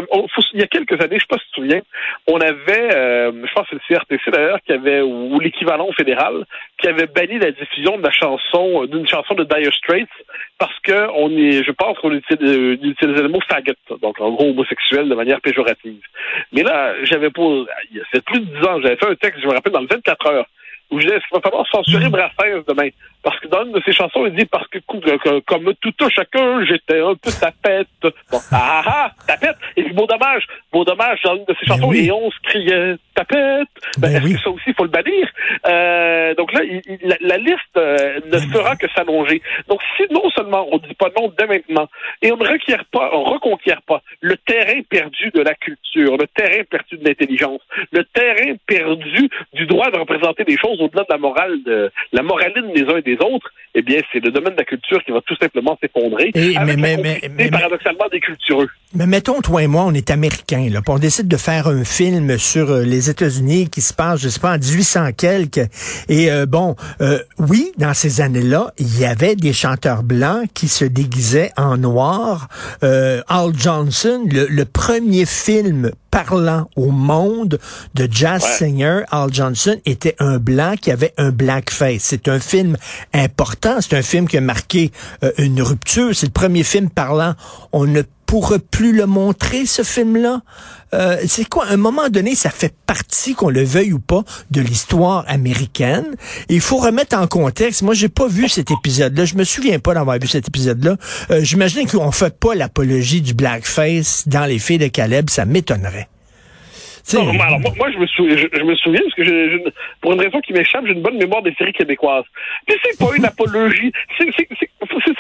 il 0.53 0.61
y 0.61 0.63
a 0.63 0.67
quelques 0.67 1.01
années, 1.01 1.09
je 1.11 1.15
ne 1.15 1.21
sais 1.21 1.27
pas 1.29 1.39
si 1.39 1.45
tu 1.47 1.51
te 1.51 1.55
souviens, 1.57 1.81
on 2.27 2.41
avait, 2.41 2.95
euh, 2.95 3.33
je 3.47 3.53
pense 3.53 3.69
que 3.69 3.77
c'est 3.87 3.95
le 3.95 3.99
CRTC 3.99 4.31
d'ailleurs, 4.31 4.59
qui 4.67 4.73
avait, 4.73 5.01
ou 5.01 5.39
l'équivalent 5.41 5.91
fédéral, 5.93 6.45
qui 6.79 6.89
avait 6.89 7.07
banni 7.07 7.39
la 7.39 7.51
diffusion 7.51 7.99
de 7.99 8.03
la 8.03 8.11
chanson, 8.11 8.85
d'une 8.87 9.09
chanson 9.09 9.35
de 9.35 9.45
Dire 9.45 9.73
Straits, 9.73 10.09
parce 10.61 10.79
que 10.81 11.09
on 11.15 11.31
est, 11.31 11.65
je 11.65 11.73
pense 11.73 11.99
qu'on 11.99 12.13
utilise, 12.13 12.55
euh, 12.55 12.77
utilisait 12.83 13.23
le 13.23 13.29
mot 13.29 13.41
faggot, 13.49 13.73
donc 14.03 14.21
en 14.21 14.31
gros 14.31 14.51
homosexuel 14.51 15.09
de 15.09 15.15
manière 15.15 15.41
péjorative. 15.41 16.03
Mais 16.53 16.63
là, 16.63 16.95
j'avais 17.05 17.31
pas, 17.31 17.65
il 17.91 17.97
y 17.97 18.01
a 18.01 18.21
plus 18.21 18.41
de 18.41 18.45
dix 18.45 18.67
ans, 18.67 18.79
j'avais 18.83 18.97
fait 18.97 19.09
un 19.09 19.15
texte, 19.15 19.41
je 19.43 19.47
me 19.49 19.55
rappelle, 19.55 19.73
dans 19.73 19.81
le 19.81 19.89
24 19.91 20.27
heures, 20.27 20.47
où 20.91 21.01
je 21.01 21.07
disais, 21.07 21.19
il 21.19 21.35
va 21.35 21.41
falloir 21.41 21.67
censurer 21.69 22.09
mm. 22.09 22.11
Brassens 22.11 22.65
demain. 22.67 22.89
Parce 23.23 23.39
que 23.41 23.49
dans 23.49 23.65
une 23.65 23.73
de 23.73 23.83
ses 23.85 23.93
chansons, 23.93 24.25
il 24.27 24.35
dit, 24.35 24.47
parce 24.47 24.67
que, 24.69 24.79
comme 25.47 25.75
tout 25.81 26.05
à 26.05 26.09
chacun, 26.09 26.65
j'étais 26.65 27.01
un 27.01 27.15
peu 27.15 27.31
tapette. 27.31 27.89
Bon, 28.31 28.39
ah, 28.51 28.83
ah, 28.85 28.85
ah, 28.87 29.11
tapette. 29.27 29.57
Et 29.77 29.83
puis, 29.83 29.93
beau 29.93 30.07
dommage, 30.07 30.47
beau 30.73 30.85
dommage, 30.85 31.21
dans 31.23 31.37
une 31.37 31.45
de 31.45 31.55
ses 31.61 31.67
ben 31.69 31.77
chansons, 31.77 31.93
et 31.93 32.11
on 32.11 32.31
se 32.31 32.39
criait 32.45 32.97
tapette. 33.15 33.69
Ben, 33.99 34.13
ben 34.13 34.17
est-ce 34.17 34.35
que 34.35 34.41
ça 34.41 34.51
aussi, 34.51 34.65
il 34.69 34.75
faut 34.75 34.85
le 34.85 34.91
bannir? 34.91 35.29
Euh, 35.67 36.35
donc 36.35 36.53
là, 36.53 36.61
la, 37.21 37.37
liste 37.37 37.77
euh, 37.77 38.21
ne 38.25 38.31
ben 38.31 38.53
fera 38.53 38.77
que 38.77 38.89
s'allonger. 38.95 39.43
Donc, 39.69 39.81
si 39.97 40.05
non 40.11 40.31
seulement 40.31 40.67
on 40.73 40.79
dit 40.79 40.95
pas 40.95 41.09
non 41.19 41.31
dès 41.37 41.47
maintenant, 41.47 41.89
et 42.23 42.33
on 42.33 42.39
ne 42.39 42.49
requiert 42.49 42.85
pas, 42.87 43.11
on 43.13 43.25
reconquiert 43.25 43.83
pas 43.83 44.03
le 44.23 44.37
terrain 44.39 44.81
perdu 44.89 45.31
de 45.35 45.43
la 45.43 45.55
culture, 45.55 46.17
le 46.17 46.27
terrain 46.27 46.65
perdu 46.71 46.97
de 46.97 47.05
l'intelligence, 47.05 47.61
le 47.93 48.05
terrain 48.05 48.55
perdu 48.67 49.29
du 49.53 49.67
droit 49.67 49.91
de 49.91 49.99
représenter 49.99 50.45
des 50.45 50.57
choses 50.57 50.80
au-delà 50.81 51.03
de 51.03 51.13
la 51.13 51.19
morale 51.19 51.63
de 51.65 51.91
la 52.13 52.23
moraline 52.23 52.73
des 52.75 52.83
uns 52.83 52.97
et 52.97 53.03
des 53.03 53.17
autres, 53.17 53.51
eh 53.75 53.83
bien, 53.83 54.01
c'est 54.13 54.23
le 54.25 54.31
domaine 54.31 54.55
de 54.55 54.59
la 54.59 54.65
culture 54.65 55.03
qui 55.05 55.13
va 55.13 55.21
tout 55.21 55.37
simplement 55.37 55.79
s'effondrer. 55.81 56.33
Mais, 56.35 56.77
mais, 56.77 57.21
mais, 57.31 57.51
paradoxalement 57.51 58.09
des 58.11 58.21
cultureux. 58.21 58.69
Mais 58.95 59.07
mettons, 59.07 59.41
toi 59.41 59.63
et 59.63 59.69
moi, 59.69 59.85
on 59.87 59.95
est 59.95 60.11
américains, 60.11 60.69
là, 60.71 60.81
on 60.89 60.99
décide 60.99 61.29
de 61.29 61.37
faire 61.37 61.69
un 61.69 61.85
film 61.85 62.37
sur 62.39 62.71
euh, 62.71 62.83
les 62.83 63.09
États-Unis 63.09 63.71
qui 63.71 63.81
se 63.81 63.95
passe, 63.95 64.21
je 64.21 64.29
sais 64.29 64.41
pas, 64.41 64.55
en 64.55 64.59
1800 64.59 65.13
quelques. 65.17 65.69
Et 66.09 66.33
euh, 66.33 66.47
bon, 66.47 66.75
euh, 67.01 67.21
oui, 67.39 67.71
dans 67.79 67.95
ces 67.95 68.21
années-là, 68.21 68.73
il 68.79 68.99
y 68.99 69.05
avait 69.05 69.37
des 69.37 69.53
chanteurs 69.53 70.03
blancs 70.03 70.49
qui 70.53 70.67
se 70.67 70.85
déguisaient 70.85 71.53
en 71.57 71.77
noir. 71.77 72.49
Al 72.83 73.53
Johnson, 73.55 74.27
le 74.29 74.65
premier 74.65 75.27
film 75.27 75.93
parlant 76.11 76.69
au 76.77 76.91
monde 76.91 77.59
de 77.95 78.09
jazz 78.11 78.43
singer, 78.43 79.03
Al 79.11 79.33
Johnson, 79.33 79.77
était 79.87 80.17
un 80.19 80.39
blanc 80.39 80.75
qui 80.81 80.91
avait 80.91 81.15
un 81.17 81.31
blackface. 81.31 82.03
C'est 82.03 82.29
un 82.29 82.41
film 82.41 82.77
important, 83.13 83.81
c'est 83.81 83.97
un 83.97 84.03
film 84.03 84.29
qui 84.29 84.37
a 84.37 84.41
marqué 84.41 84.91
euh, 85.23 85.33
une 85.39 85.63
rupture, 85.63 86.15
c'est 86.15 86.27
le 86.27 86.33
premier 86.33 86.63
film 86.63 86.91
parlant. 86.91 87.35
On 87.73 87.87
ne 87.87 88.03
pourra 88.31 88.61
plus 88.61 88.93
le 88.93 89.07
montrer, 89.07 89.67
ce 89.67 89.83
film-là? 89.83 90.43
Euh, 90.95 91.17
c'est 91.27 91.49
quoi, 91.49 91.67
à 91.67 91.73
un 91.73 91.77
moment 91.77 92.09
donné, 92.09 92.37
ça 92.37 92.51
fait 92.51 92.73
partie, 92.87 93.35
qu'on 93.35 93.51
le 93.51 93.65
veuille 93.65 93.93
ou 93.93 93.99
pas, 93.99 94.23
de 94.53 94.61
l'histoire 94.61 95.25
américaine. 95.27 96.15
il 96.49 96.61
faut 96.61 96.77
remettre 96.77 97.19
en 97.19 97.27
contexte. 97.27 97.83
Moi, 97.83 97.93
j'ai 97.93 98.09
pas 98.09 98.29
vu 98.29 98.49
cet 98.49 98.71
épisode-là. 98.71 99.25
Je 99.25 99.35
me 99.35 99.43
souviens 99.43 99.81
pas 99.81 99.95
d'avoir 99.95 100.17
vu 100.21 100.29
cet 100.29 100.47
épisode-là. 100.47 100.97
Euh, 101.33 101.41
J'imagine 101.43 101.89
qu'on 101.89 102.13
fait 102.13 102.39
pas 102.39 102.55
l'apologie 102.55 103.21
du 103.21 103.35
blackface 103.35 104.29
dans 104.29 104.47
les 104.47 104.61
filles 104.61 104.79
de 104.79 104.87
Caleb. 104.87 105.29
Ça 105.29 105.45
m'étonnerait. 105.45 106.09
Non, 107.15 107.41
alors, 107.41 107.61
moi, 107.77 107.91
je, 107.91 107.99
me 107.99 108.07
souviens, 108.07 108.37
je, 108.37 108.63
me 108.63 108.75
souviens, 108.77 109.01
parce 109.03 109.15
que 109.15 109.25
je, 109.25 109.71
pour 110.01 110.13
une 110.13 110.21
raison 110.21 110.41
qui 110.41 110.53
m'échappe, 110.53 110.87
j'ai 110.87 110.93
une 110.93 111.03
bonne 111.03 111.19
mémoire 111.19 111.43
des 111.43 111.55
séries 111.55 111.73
québécoises. 111.73 112.25
Puis 112.67 112.77
c'est 112.85 112.99
pas 112.99 113.15
une 113.17 113.25
apologie, 113.25 113.93
c'est 114.19 114.31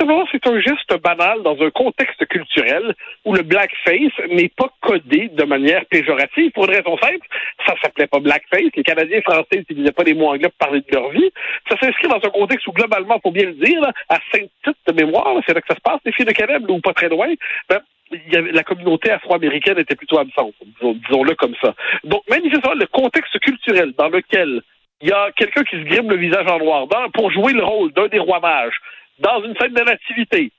simplement 0.00 0.26
c'est 0.32 0.47
un 0.47 0.61
geste 0.61 1.00
banal 1.02 1.42
dans 1.42 1.56
un 1.61 1.70
contexte 1.70 2.25
culturel 2.26 2.94
où 3.25 3.35
le 3.35 3.42
blackface 3.42 4.12
n'est 4.30 4.49
pas 4.49 4.68
codé 4.80 5.28
de 5.28 5.44
manière 5.44 5.85
péjorative. 5.87 6.50
Pour 6.52 6.64
une 6.64 6.76
raison 6.76 6.97
simple, 6.99 7.26
ça 7.66 7.75
s'appelait 7.82 8.06
pas 8.06 8.20
blackface. 8.20 8.70
Les 8.75 8.82
Canadiens 8.82 9.20
français 9.23 9.59
n'utilisaient 9.59 9.92
pas 9.92 10.04
les 10.04 10.14
mots 10.14 10.28
anglais 10.28 10.49
pour 10.49 10.68
parler 10.68 10.80
de 10.80 10.94
leur 10.94 11.11
vie. 11.11 11.30
Ça 11.68 11.76
s'inscrit 11.78 12.09
dans 12.09 12.16
un 12.16 12.30
contexte 12.30 12.66
où 12.66 12.73
globalement, 12.73 13.20
faut 13.23 13.30
bien 13.30 13.47
le 13.47 13.54
dire, 13.54 13.82
à 14.09 14.18
Saint-Tite 14.32 14.76
de 14.87 14.92
mémoire, 14.92 15.37
c'est 15.47 15.54
là 15.54 15.61
que 15.61 15.68
ça 15.68 15.76
se 15.76 15.80
passe, 15.80 16.00
les 16.04 16.12
filles 16.12 16.26
de 16.26 16.32
Caleb, 16.32 16.68
ou 16.70 16.80
pas 16.80 16.92
très 16.92 17.09
loin. 17.09 17.28
Ben, 17.68 17.80
la 18.30 18.62
communauté 18.62 19.10
afro-américaine 19.10 19.78
était 19.78 19.96
plutôt 19.96 20.18
absente, 20.18 20.54
disons-le 20.80 21.34
comme 21.34 21.54
ça. 21.62 21.75
Donc, 22.04 22.22
manifestement, 22.28 22.75
le 22.75 22.87
contexte 22.87 23.38
culturel 23.40 23.92
dans 23.96 24.08
lequel 24.08 24.62
il 25.00 25.08
y 25.08 25.12
a 25.12 25.30
quelqu'un 25.32 25.62
qui 25.64 25.76
se 25.76 25.84
grime 25.84 26.10
le 26.10 26.16
visage 26.16 26.46
en 26.46 26.58
noir 26.58 26.87
pour 27.14 27.30
jouer 27.30 27.52
le 27.52 27.64
rôle 27.64 27.92
d'un 27.92 28.08
des 28.08 28.18
rois 28.18 28.40
mages 28.40 28.78
dans 29.18 29.42
une 29.42 29.56
scène 29.56 29.75
de 29.75 29.82
nativité, 29.82 30.52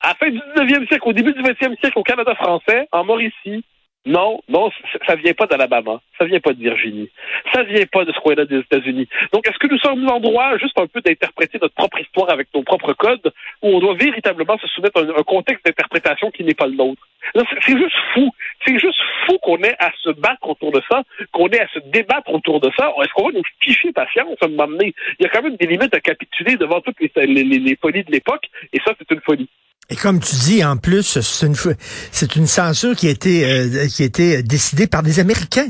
à 0.00 0.08
la 0.08 0.14
fin 0.14 0.30
du 0.30 0.38
19e 0.38 0.86
siècle, 0.88 1.08
au 1.08 1.12
début 1.12 1.32
du 1.32 1.42
20e 1.42 1.78
siècle 1.78 1.98
au 1.98 2.02
Canada 2.02 2.34
français, 2.34 2.88
en 2.92 3.04
Mauricie, 3.04 3.64
non, 4.06 4.40
non, 4.48 4.70
ça 5.04 5.16
vient 5.16 5.34
pas 5.34 5.46
d'Alabama, 5.46 6.00
ça 6.16 6.24
vient 6.24 6.38
pas 6.38 6.52
de 6.52 6.60
Virginie, 6.60 7.10
ça 7.52 7.64
vient 7.64 7.84
pas 7.90 8.04
de 8.04 8.12
ce 8.12 8.20
coin-là 8.20 8.44
des 8.44 8.60
États-Unis. 8.60 9.08
Donc, 9.32 9.46
est-ce 9.48 9.58
que 9.58 9.66
nous 9.66 9.78
sommes 9.78 10.08
en 10.08 10.20
droit 10.20 10.56
juste 10.58 10.78
un 10.78 10.86
peu 10.86 11.00
d'interpréter 11.00 11.58
notre 11.60 11.74
propre 11.74 12.00
histoire 12.00 12.30
avec 12.30 12.46
nos 12.54 12.62
propres 12.62 12.92
codes, 12.92 13.32
ou 13.62 13.76
on 13.76 13.80
doit 13.80 13.94
véritablement 13.94 14.56
se 14.58 14.68
soumettre 14.68 15.00
à 15.00 15.02
un, 15.02 15.22
contexte 15.24 15.66
d'interprétation 15.66 16.30
qui 16.30 16.44
n'est 16.44 16.54
pas 16.54 16.68
le 16.68 16.76
nôtre? 16.76 17.02
C'est 17.34 17.76
juste 17.76 17.96
fou, 18.14 18.32
c'est 18.64 18.78
juste 18.78 19.00
fou 19.26 19.38
qu'on 19.38 19.58
ait 19.58 19.74
à 19.80 19.90
se 20.00 20.10
battre 20.10 20.48
autour 20.48 20.70
de 20.70 20.80
ça, 20.88 21.02
qu'on 21.32 21.48
ait 21.48 21.60
à 21.60 21.68
se 21.68 21.80
débattre 21.80 22.32
autour 22.32 22.60
de 22.60 22.70
ça. 22.78 22.92
Est-ce 23.02 23.12
qu'on 23.12 23.26
va 23.26 23.32
nous 23.32 23.42
ficher 23.60 23.90
patience 23.92 24.36
à 24.40 24.46
un 24.46 24.78
Il 24.80 24.92
y 25.18 25.26
a 25.26 25.28
quand 25.30 25.42
même 25.42 25.56
des 25.56 25.66
limites 25.66 25.94
à 25.94 26.00
capituler 26.00 26.56
devant 26.56 26.80
toutes 26.80 27.00
les 27.00 27.76
folies 27.80 28.04
de 28.04 28.12
l'époque, 28.12 28.46
et 28.72 28.78
ça, 28.84 28.92
c'est 28.98 29.10
une 29.10 29.20
folie. 29.22 29.48
Et 29.88 29.94
comme 29.96 30.18
tu 30.18 30.34
dis, 30.34 30.64
en 30.64 30.76
plus, 30.76 31.20
c'est 31.20 31.46
une, 31.46 31.54
c'est 31.54 32.36
une 32.36 32.46
censure 32.46 32.96
qui 32.96 33.06
a 33.06 33.10
été, 33.10 33.44
euh, 33.44 33.86
qui 33.86 34.02
a 34.02 34.06
été 34.06 34.42
décidée 34.42 34.88
par 34.88 35.02
des 35.02 35.20
Américains 35.20 35.68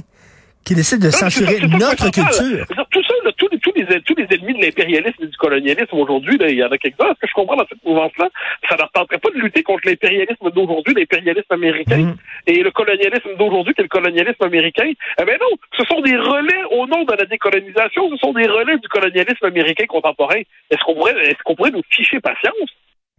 qui 0.67 0.75
décident 0.75 1.07
de 1.07 1.13
censurer 1.13 1.61
notre 1.69 2.11
culture. 2.11 2.67
Tout 2.91 3.03
ça, 3.05 3.15
là, 3.25 3.31
tous, 3.37 3.49
les, 3.53 3.59
tous, 3.61 3.73
les, 3.77 3.87
tous 4.01 4.15
les 4.17 4.27
ennemis 4.35 4.59
de 4.59 4.65
l'impérialisme 4.65 5.23
et 5.23 5.27
du 5.29 5.37
colonialisme 5.37 5.95
aujourd'hui, 5.97 6.37
il 6.41 6.57
y 6.57 6.65
en 6.65 6.69
a 6.69 6.77
quelques-uns. 6.77 7.15
Ce 7.15 7.21
que 7.21 7.29
je 7.29 7.35
comprends 7.35 7.55
dans 7.57 7.67
cette 7.69 7.85
mouvance-là, 7.85 8.29
ça 8.69 8.77
leur 8.77 8.91
tenterait 8.91 9.19
pas 9.19 9.31
de 9.31 9.39
lutter 9.39 9.63
contre 9.63 9.87
l'impérialisme 9.87 10.51
d'aujourd'hui, 10.51 10.95
l'impérialisme 10.95 11.53
américain, 11.53 11.99
mm. 11.99 12.17
et 12.49 12.63
le 12.65 12.71
colonialisme 12.73 13.37
d'aujourd'hui, 13.39 13.75
qui 13.75 13.83
est 13.83 13.85
le 13.85 13.89
colonialisme 13.89 14.43
américain. 14.43 14.91
Eh 15.21 15.25
bien 15.25 15.37
non, 15.41 15.57
ce 15.79 15.85
sont 15.85 16.01
des 16.01 16.17
relais 16.17 16.65
au 16.73 16.87
nom 16.89 17.05
de 17.05 17.13
la 17.13 17.27
décolonisation, 17.27 18.11
ce 18.11 18.17
sont 18.17 18.33
des 18.33 18.49
relais 18.49 18.79
du 18.79 18.89
colonialisme 18.89 19.45
américain 19.45 19.87
contemporain. 19.87 20.41
Est-ce 20.71 20.83
qu'on 20.85 20.95
pourrait, 20.95 21.15
est-ce 21.29 21.43
qu'on 21.45 21.55
pourrait 21.55 21.71
nous 21.71 21.83
ficher 21.91 22.19
patience? 22.19 22.71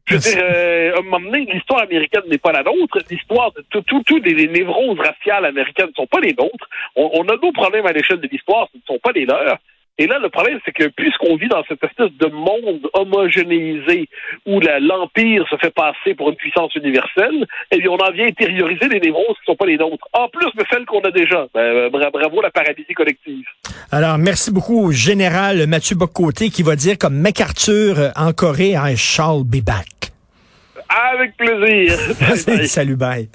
Je 0.07 0.13
veux 0.13 0.19
dire, 0.19 0.37
euh, 0.41 0.95
à 0.95 0.99
un 0.99 1.01
moment 1.01 1.19
donné, 1.19 1.45
l'histoire 1.51 1.81
américaine 1.81 2.21
n'est 2.29 2.37
pas 2.37 2.53
la 2.53 2.63
nôtre. 2.63 2.97
L'histoire 3.11 3.51
de 3.51 3.79
tous 3.81 4.21
les, 4.23 4.47
névroses 4.47 4.99
raciales 4.99 5.45
américaines 5.45 5.87
ne 5.87 5.93
sont 5.93 6.07
pas 6.07 6.21
les 6.21 6.33
nôtres. 6.33 6.69
On, 6.95 7.23
a 7.23 7.35
nos 7.41 7.51
problèmes 7.51 7.85
à 7.85 7.91
l'échelle 7.91 8.21
de 8.21 8.27
l'histoire, 8.27 8.69
ce 8.71 8.77
ne 8.77 8.83
sont 8.87 8.99
pas 8.99 9.11
les 9.11 9.25
leurs. 9.25 9.57
Et 9.99 10.05
là, 10.05 10.19
le 10.19 10.29
problème, 10.29 10.59
c'est 10.63 10.71
que 10.71 10.87
puisqu'on 10.89 11.35
vit 11.37 11.47
dans 11.47 11.63
cette 11.67 11.83
espèce 11.83 12.11
de 12.19 12.27
monde 12.27 12.87
homogénéisé 12.93 14.07
où 14.45 14.59
l'Empire 14.59 15.45
se 15.49 15.57
fait 15.57 15.73
passer 15.73 16.13
pour 16.15 16.29
une 16.29 16.35
puissance 16.35 16.73
universelle, 16.75 17.45
eh 17.71 17.79
bien, 17.79 17.89
on 17.89 17.97
en 17.97 18.11
vient 18.11 18.27
intérioriser 18.27 18.87
des 18.89 18.99
névroses 18.99 19.35
qui 19.37 19.49
ne 19.49 19.53
sont 19.53 19.55
pas 19.55 19.65
les 19.65 19.77
nôtres. 19.77 20.07
En 20.13 20.29
plus 20.29 20.51
de 20.55 20.63
celles 20.71 20.85
qu'on 20.85 21.01
a 21.01 21.11
déjà. 21.11 21.47
Ben, 21.53 21.61
euh, 21.61 21.89
bravo 21.89 22.41
la 22.41 22.51
paralysie 22.51 22.93
collective. 22.93 23.45
Alors, 23.91 24.19
merci 24.19 24.53
beaucoup 24.53 24.85
au 24.85 24.91
général 24.91 25.65
Mathieu 25.67 25.95
Bocoté 25.95 26.49
qui 26.49 26.61
va 26.61 26.75
dire 26.75 26.97
comme 26.99 27.15
MacArthur 27.15 27.99
euh, 27.99 28.09
en 28.15 28.33
Corée, 28.33 28.75
I 28.77 28.95
shall 28.95 29.43
be 29.43 29.63
back. 29.65 29.96
Avec 30.89 31.35
plaisir. 31.37 31.97
Salut, 32.67 32.95
bye. 32.95 33.29